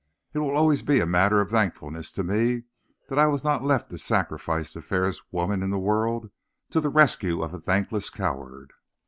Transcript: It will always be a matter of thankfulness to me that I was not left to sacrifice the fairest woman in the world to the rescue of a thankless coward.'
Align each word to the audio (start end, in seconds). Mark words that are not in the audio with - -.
It 0.33 0.39
will 0.39 0.55
always 0.57 0.81
be 0.81 0.99
a 0.99 1.05
matter 1.05 1.41
of 1.41 1.51
thankfulness 1.51 2.11
to 2.13 2.23
me 2.23 2.63
that 3.07 3.19
I 3.19 3.27
was 3.27 3.43
not 3.43 3.63
left 3.63 3.91
to 3.91 3.99
sacrifice 3.99 4.73
the 4.73 4.81
fairest 4.81 5.21
woman 5.31 5.61
in 5.61 5.69
the 5.69 5.77
world 5.77 6.31
to 6.71 6.81
the 6.81 6.89
rescue 6.89 7.43
of 7.43 7.53
a 7.53 7.59
thankless 7.59 8.09
coward.' 8.09 8.73